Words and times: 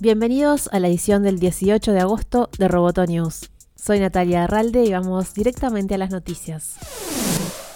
Bienvenidos 0.00 0.68
a 0.72 0.78
la 0.78 0.86
edición 0.86 1.24
del 1.24 1.40
18 1.40 1.92
de 1.92 1.98
agosto 1.98 2.48
de 2.56 2.68
Roboto 2.68 3.04
News. 3.04 3.50
Soy 3.74 3.98
Natalia 3.98 4.44
Arralde 4.44 4.84
y 4.84 4.92
vamos 4.92 5.34
directamente 5.34 5.96
a 5.96 5.98
las 5.98 6.10
noticias. 6.10 7.69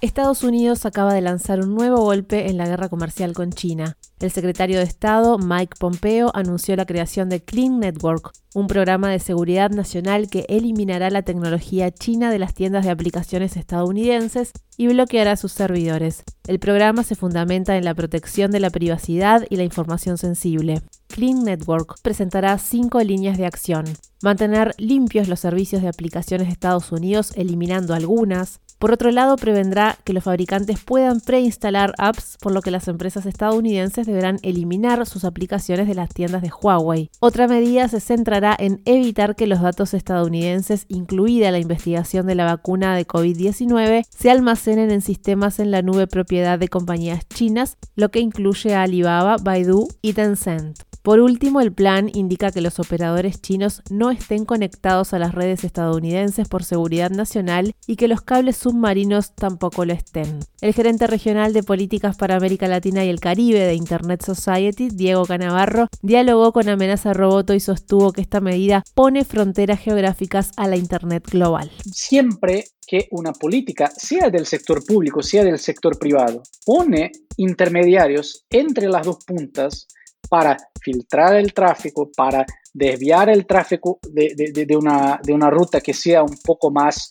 Estados 0.00 0.44
Unidos 0.44 0.86
acaba 0.86 1.12
de 1.12 1.20
lanzar 1.20 1.58
un 1.58 1.74
nuevo 1.74 1.96
golpe 1.96 2.48
en 2.48 2.56
la 2.56 2.68
guerra 2.68 2.88
comercial 2.88 3.32
con 3.32 3.50
China. 3.50 3.96
El 4.20 4.30
secretario 4.30 4.78
de 4.78 4.84
Estado, 4.84 5.38
Mike 5.38 5.74
Pompeo, 5.76 6.30
anunció 6.34 6.76
la 6.76 6.86
creación 6.86 7.28
de 7.28 7.42
Clean 7.42 7.80
Network, 7.80 8.30
un 8.54 8.68
programa 8.68 9.10
de 9.10 9.18
seguridad 9.18 9.70
nacional 9.70 10.30
que 10.30 10.46
eliminará 10.48 11.10
la 11.10 11.22
tecnología 11.22 11.90
china 11.90 12.30
de 12.30 12.38
las 12.38 12.54
tiendas 12.54 12.84
de 12.84 12.92
aplicaciones 12.92 13.56
estadounidenses 13.56 14.52
y 14.76 14.86
bloqueará 14.86 15.36
sus 15.36 15.50
servidores. 15.50 16.22
El 16.46 16.60
programa 16.60 17.02
se 17.02 17.16
fundamenta 17.16 17.76
en 17.76 17.84
la 17.84 17.94
protección 17.94 18.52
de 18.52 18.60
la 18.60 18.70
privacidad 18.70 19.46
y 19.50 19.56
la 19.56 19.64
información 19.64 20.16
sensible. 20.16 20.80
Clean 21.08 21.42
Network 21.42 21.96
presentará 22.02 22.56
cinco 22.58 23.00
líneas 23.00 23.36
de 23.36 23.46
acción. 23.46 23.84
Mantener 24.22 24.74
limpios 24.78 25.26
los 25.26 25.40
servicios 25.40 25.82
de 25.82 25.88
aplicaciones 25.88 26.46
de 26.46 26.52
Estados 26.52 26.92
Unidos, 26.92 27.32
eliminando 27.34 27.94
algunas, 27.94 28.60
por 28.78 28.92
otro 28.92 29.10
lado, 29.10 29.36
prevendrá 29.36 29.98
que 30.04 30.12
los 30.12 30.24
fabricantes 30.24 30.78
puedan 30.78 31.20
preinstalar 31.20 31.94
apps, 31.98 32.36
por 32.40 32.52
lo 32.52 32.62
que 32.62 32.70
las 32.70 32.86
empresas 32.86 33.26
estadounidenses 33.26 34.06
deberán 34.06 34.38
eliminar 34.42 35.04
sus 35.04 35.24
aplicaciones 35.24 35.88
de 35.88 35.96
las 35.96 36.10
tiendas 36.10 36.42
de 36.42 36.50
Huawei. 36.50 37.10
Otra 37.18 37.48
medida 37.48 37.88
se 37.88 38.00
centrará 38.00 38.54
en 38.58 38.80
evitar 38.84 39.34
que 39.34 39.48
los 39.48 39.60
datos 39.60 39.94
estadounidenses, 39.94 40.84
incluida 40.88 41.50
la 41.50 41.58
investigación 41.58 42.26
de 42.26 42.36
la 42.36 42.44
vacuna 42.44 42.94
de 42.94 43.06
COVID-19, 43.06 44.04
se 44.08 44.30
almacenen 44.30 44.90
en 44.90 45.00
sistemas 45.00 45.58
en 45.58 45.70
la 45.72 45.82
nube 45.82 46.06
propiedad 46.06 46.58
de 46.58 46.68
compañías 46.68 47.26
chinas, 47.28 47.76
lo 47.96 48.10
que 48.10 48.20
incluye 48.20 48.74
a 48.74 48.82
Alibaba, 48.82 49.36
Baidu 49.42 49.88
y 50.02 50.12
Tencent. 50.12 50.87
Por 51.02 51.20
último, 51.20 51.60
el 51.60 51.72
plan 51.72 52.10
indica 52.12 52.50
que 52.50 52.60
los 52.60 52.78
operadores 52.78 53.40
chinos 53.40 53.82
no 53.90 54.10
estén 54.10 54.44
conectados 54.44 55.14
a 55.14 55.18
las 55.18 55.34
redes 55.34 55.64
estadounidenses 55.64 56.48
por 56.48 56.64
seguridad 56.64 57.10
nacional 57.10 57.74
y 57.86 57.96
que 57.96 58.08
los 58.08 58.22
cables 58.22 58.56
submarinos 58.56 59.34
tampoco 59.34 59.84
lo 59.84 59.92
estén. 59.92 60.40
El 60.60 60.74
gerente 60.74 61.06
regional 61.06 61.52
de 61.52 61.62
políticas 61.62 62.16
para 62.16 62.36
América 62.36 62.68
Latina 62.68 63.04
y 63.04 63.08
el 63.08 63.20
Caribe 63.20 63.60
de 63.60 63.74
Internet 63.74 64.22
Society, 64.24 64.88
Diego 64.90 65.24
Canavarro, 65.24 65.88
dialogó 66.02 66.52
con 66.52 66.68
Amenaza 66.68 67.12
Roboto 67.12 67.54
y 67.54 67.60
sostuvo 67.60 68.12
que 68.12 68.20
esta 68.20 68.40
medida 68.40 68.82
pone 68.94 69.24
fronteras 69.24 69.80
geográficas 69.80 70.50
a 70.56 70.66
la 70.66 70.76
Internet 70.76 71.28
global. 71.30 71.70
Siempre 71.92 72.64
que 72.88 73.06
una 73.10 73.32
política, 73.32 73.92
sea 73.94 74.30
del 74.30 74.46
sector 74.46 74.84
público, 74.84 75.22
sea 75.22 75.44
del 75.44 75.58
sector 75.58 75.98
privado, 75.98 76.42
pone 76.64 77.12
intermediarios 77.36 78.46
entre 78.50 78.88
las 78.88 79.04
dos 79.04 79.24
puntas, 79.24 79.86
para 80.28 80.56
filtrar 80.80 81.36
el 81.36 81.52
tráfico, 81.52 82.10
para 82.14 82.44
desviar 82.72 83.28
el 83.28 83.46
tráfico 83.46 83.98
de, 84.10 84.76
una, 84.76 85.20
de 85.22 85.32
una 85.32 85.50
ruta 85.50 85.80
que 85.80 85.94
sea 85.94 86.22
un 86.22 86.36
poco 86.44 86.70
más 86.70 87.10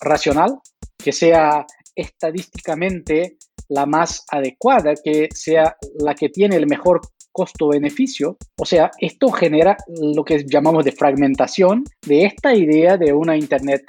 racional, 0.00 0.58
que 0.96 1.12
sea 1.12 1.66
estadísticamente 1.94 3.36
la 3.68 3.86
más 3.86 4.24
adecuada, 4.30 4.94
que 5.02 5.28
sea 5.34 5.76
la 5.98 6.14
que 6.14 6.28
tiene 6.28 6.56
el 6.56 6.66
mejor 6.66 7.00
costo-beneficio. 7.32 8.36
O 8.58 8.64
sea, 8.64 8.90
esto 8.98 9.30
genera 9.30 9.76
lo 9.86 10.24
que 10.24 10.44
llamamos 10.46 10.84
de 10.84 10.92
fragmentación 10.92 11.84
de 12.06 12.24
esta 12.24 12.54
idea 12.54 12.96
de 12.96 13.12
una 13.12 13.36
Internet 13.36 13.82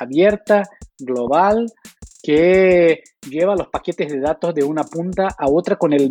abierta, 0.00 0.64
global, 0.98 1.66
que 2.22 3.02
lleva 3.28 3.56
los 3.56 3.68
paquetes 3.68 4.10
de 4.12 4.20
datos 4.20 4.54
de 4.54 4.64
una 4.64 4.84
punta 4.84 5.28
a 5.38 5.48
otra 5.48 5.76
con 5.76 5.92
el 5.92 6.10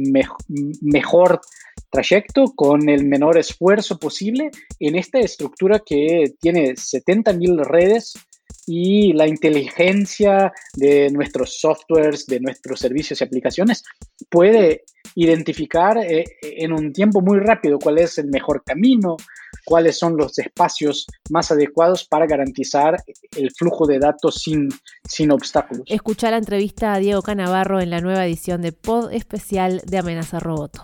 mejor 0.82 1.42
trayecto, 1.90 2.54
con 2.56 2.88
el 2.90 3.06
menor 3.06 3.38
esfuerzo 3.38 4.00
posible 4.00 4.52
en 4.80 4.96
esta 4.96 5.20
estructura 5.20 5.82
que 5.86 6.34
tiene 6.40 6.72
70.000 6.72 7.66
redes 7.66 8.14
y 8.66 9.14
la 9.14 9.28
inteligencia 9.28 10.52
de 10.74 11.10
nuestros 11.12 11.60
softwares, 11.60 12.26
de 12.26 12.40
nuestros 12.40 12.80
servicios 12.80 13.20
y 13.20 13.24
aplicaciones 13.24 13.84
puede 14.30 14.84
identificar 15.18 15.98
eh, 15.98 16.26
en 16.44 16.72
un 16.72 16.94
tiempo 16.94 17.22
muy 17.22 17.40
rápido 17.40 17.80
cuál 17.80 17.98
es 17.98 18.20
el 18.20 18.28
mejor 18.28 18.64
camino, 18.64 19.18
cuáles 19.66 19.98
son 19.98 20.16
los 20.16 20.38
espacios 20.38 21.08
más 21.32 21.52
adecuados 21.52 22.06
para 22.06 22.28
garantizar 22.28 23.04
el 23.36 23.52
flujo 23.52 23.88
de 23.88 23.98
datos 23.98 24.36
sin, 24.36 24.70
sin 25.08 25.32
obstáculos. 25.32 25.84
Escucha 25.88 26.30
la 26.30 26.38
entrevista 26.38 26.94
a 26.94 27.00
Diego 27.00 27.24
Canavarro 27.24 27.82
en 27.82 27.90
la 27.90 28.00
nueva 28.00 28.28
edición 28.28 28.62
de 28.62 28.74
Pod 28.74 29.12
Especial 29.12 29.82
de 29.88 29.98
Amenaza 29.98 30.40
Roboto. 30.40 30.84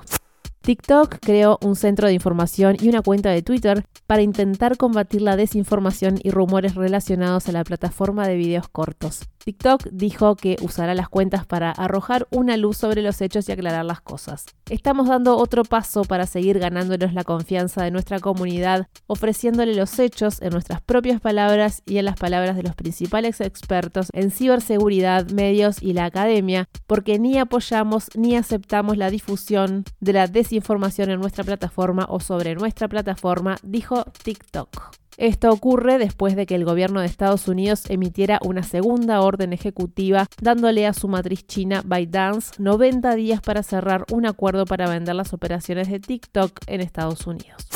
TikTok 0.64 1.18
creó 1.20 1.60
un 1.62 1.76
centro 1.76 2.08
de 2.08 2.14
información 2.14 2.78
y 2.80 2.88
una 2.88 3.02
cuenta 3.02 3.30
de 3.32 3.42
Twitter 3.42 3.84
para 4.08 4.22
intentar 4.22 4.78
combatir 4.78 5.22
la 5.22 5.36
desinformación 5.36 6.20
y 6.24 6.32
rumores 6.32 6.76
relacionados 6.76 7.50
a 7.50 7.52
la 7.52 7.66
plataforma 7.66 8.26
de 8.30 8.38
videos 8.38 8.70
cortos. 8.70 9.24
TikTok 9.44 9.90
dijo 9.92 10.38
que 10.38 10.56
usará 10.62 10.96
las 10.96 11.10
cuentas 11.10 11.46
para 11.46 11.72
arrojar 11.72 12.30
una 12.32 12.56
luz 12.56 12.78
sobre 12.78 13.02
los 13.02 13.20
hechos 13.20 13.50
y 13.50 13.52
aclarar 13.52 13.84
las 13.84 14.00
cosas. 14.00 14.46
Estamos 14.70 15.10
dando 15.10 15.36
otro 15.36 15.64
paso 15.66 16.04
para 16.04 16.26
seguir 16.28 16.60
ganándonos 16.60 17.14
la 17.14 17.26
confianza 17.26 17.84
de 17.84 17.92
nuestra 17.92 18.20
comunidad, 18.20 18.88
ofreciéndole 19.06 19.76
los 19.76 20.00
hechos 20.00 20.42
en 20.42 20.52
nuestras 20.52 20.82
propias 20.82 21.20
palabras 21.20 21.84
y 21.86 21.98
en 21.98 22.06
las 22.06 22.16
palabras 22.16 22.56
de 22.56 22.64
los 22.64 22.74
principales 22.74 23.42
expertos 23.42 24.08
en 24.14 24.32
ciberseguridad, 24.32 25.30
medios 25.32 25.84
y 25.84 25.92
la 25.92 26.06
academia, 26.06 26.70
porque 26.88 27.20
ni 27.20 27.38
apoyamos 27.38 28.08
ni 28.16 28.38
aceptamos 28.38 28.96
la 28.96 29.10
difusión 29.10 29.84
de 30.00 30.14
la 30.14 30.28
desinformación 30.28 30.53
en 30.58 31.20
nuestra 31.20 31.44
plataforma 31.44 32.06
o 32.10 32.20
sobre 32.20 32.56
nuestra 32.56 32.88
plataforma, 32.88 33.58
dijo 33.64 34.04
TikTok. 34.24 34.94
Esto 35.18 35.52
ocurre 35.52 36.00
después 36.00 36.36
de 36.36 36.46
que 36.46 36.56
el 36.56 36.66
gobierno 36.66 37.00
de 37.00 37.06
Estados 37.06 37.48
Unidos 37.48 37.84
emitiera 37.90 38.40
una 38.44 38.64
segunda 38.64 39.22
orden 39.22 39.54
ejecutiva 39.54 40.26
dándole 40.42 40.88
a 40.88 40.94
su 40.94 41.08
matriz 41.08 41.46
china 41.46 41.84
ByteDance 41.86 42.54
90 42.58 43.14
días 43.16 43.42
para 43.42 43.62
cerrar 43.62 44.06
un 44.12 44.26
acuerdo 44.26 44.66
para 44.66 44.90
vender 44.90 45.16
las 45.16 45.34
operaciones 45.34 45.90
de 45.90 46.00
TikTok 46.00 46.60
en 46.66 46.82
Estados 46.82 47.28
Unidos. 47.28 47.73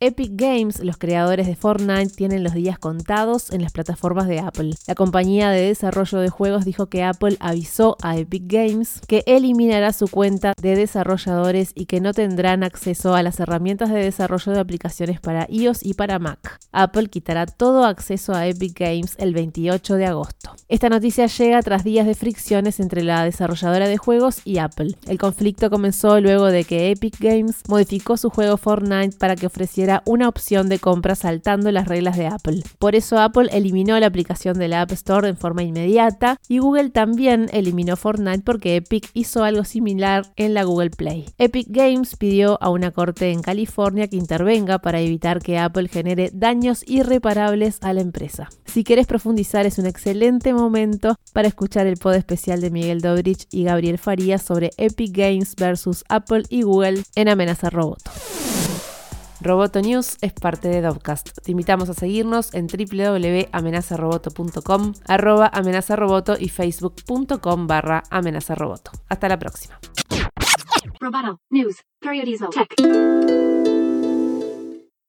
Epic 0.00 0.30
Games, 0.34 0.78
los 0.84 0.96
creadores 0.96 1.48
de 1.48 1.56
Fortnite, 1.56 2.14
tienen 2.14 2.44
los 2.44 2.54
días 2.54 2.78
contados 2.78 3.50
en 3.50 3.62
las 3.62 3.72
plataformas 3.72 4.28
de 4.28 4.38
Apple. 4.38 4.74
La 4.86 4.94
compañía 4.94 5.50
de 5.50 5.62
desarrollo 5.62 6.20
de 6.20 6.28
juegos 6.28 6.64
dijo 6.64 6.86
que 6.86 7.02
Apple 7.02 7.36
avisó 7.40 7.96
a 8.00 8.16
Epic 8.16 8.44
Games 8.46 9.00
que 9.08 9.24
eliminará 9.26 9.92
su 9.92 10.06
cuenta 10.06 10.52
de 10.62 10.76
desarrolladores 10.76 11.72
y 11.74 11.86
que 11.86 12.00
no 12.00 12.12
tendrán 12.12 12.62
acceso 12.62 13.16
a 13.16 13.24
las 13.24 13.40
herramientas 13.40 13.90
de 13.90 14.04
desarrollo 14.04 14.52
de 14.52 14.60
aplicaciones 14.60 15.20
para 15.20 15.48
iOS 15.50 15.84
y 15.84 15.94
para 15.94 16.20
Mac. 16.20 16.60
Apple 16.72 17.08
quitará 17.08 17.46
todo 17.46 17.84
acceso 17.84 18.34
a 18.34 18.46
Epic 18.46 18.78
Games 18.78 19.14
el 19.18 19.34
28 19.34 19.94
de 19.94 20.06
agosto. 20.06 20.54
Esta 20.68 20.88
noticia 20.88 21.26
llega 21.26 21.62
tras 21.62 21.82
días 21.82 22.06
de 22.06 22.14
fricciones 22.14 22.78
entre 22.78 23.02
la 23.02 23.24
desarrolladora 23.24 23.88
de 23.88 23.96
juegos 23.96 24.42
y 24.44 24.58
Apple. 24.58 24.96
El 25.06 25.18
conflicto 25.18 25.70
comenzó 25.70 26.20
luego 26.20 26.46
de 26.46 26.64
que 26.64 26.90
Epic 26.90 27.18
Games 27.20 27.62
modificó 27.68 28.16
su 28.16 28.28
juego 28.28 28.56
Fortnite 28.58 29.16
para 29.16 29.34
que 29.34 29.46
ofreciera 29.46 30.02
una 30.04 30.28
opción 30.28 30.68
de 30.68 30.78
compra 30.78 31.14
saltando 31.14 31.72
las 31.72 31.88
reglas 31.88 32.16
de 32.16 32.26
Apple. 32.26 32.62
Por 32.78 32.94
eso 32.94 33.18
Apple 33.18 33.48
eliminó 33.52 33.98
la 33.98 34.06
aplicación 34.06 34.58
de 34.58 34.68
la 34.68 34.82
App 34.82 34.92
Store 34.92 35.28
en 35.28 35.36
forma 35.36 35.62
inmediata 35.62 36.36
y 36.48 36.58
Google 36.58 36.90
también 36.90 37.48
eliminó 37.52 37.96
Fortnite 37.96 38.42
porque 38.44 38.76
Epic 38.76 39.08
hizo 39.14 39.44
algo 39.44 39.64
similar 39.64 40.26
en 40.36 40.54
la 40.54 40.64
Google 40.64 40.90
Play. 40.90 41.26
Epic 41.38 41.68
Games 41.70 42.16
pidió 42.16 42.62
a 42.62 42.68
una 42.68 42.90
corte 42.90 43.30
en 43.30 43.42
California 43.42 44.08
que 44.08 44.16
intervenga 44.16 44.78
para 44.80 45.00
evitar 45.00 45.40
que 45.40 45.58
Apple 45.58 45.88
genere 45.88 46.30
irreparables 46.86 47.78
a 47.82 47.92
la 47.92 48.00
empresa. 48.00 48.48
Si 48.64 48.84
quieres 48.84 49.06
profundizar 49.06 49.66
es 49.66 49.78
un 49.78 49.86
excelente 49.86 50.52
momento 50.52 51.16
para 51.32 51.48
escuchar 51.48 51.86
el 51.86 51.96
pod 51.96 52.14
especial 52.14 52.60
de 52.60 52.70
Miguel 52.70 53.00
Dobrich 53.00 53.46
y 53.50 53.64
Gabriel 53.64 53.98
Farías 53.98 54.42
sobre 54.42 54.70
Epic 54.76 55.16
Games 55.16 55.54
versus 55.56 56.04
Apple 56.08 56.42
y 56.48 56.62
Google 56.62 57.02
en 57.14 57.28
Amenaza 57.28 57.70
Robot. 57.70 58.02
Roboto 59.40 59.80
News 59.80 60.16
es 60.20 60.32
parte 60.32 60.66
de 60.68 60.82
Dovcast. 60.82 61.30
Te 61.42 61.52
invitamos 61.52 61.88
a 61.88 61.94
seguirnos 61.94 62.52
en 62.54 62.66
www.amenazaroboto.com, 62.66 64.94
arroba 65.06 65.48
amenazaroboto 65.52 66.36
y 66.38 66.48
facebook.com 66.48 67.68
barra 67.68 68.02
amenazaroboto. 68.10 68.90
Hasta 69.08 69.28
la 69.28 69.38
próxima. 69.38 69.78
Roboto. 71.00 71.40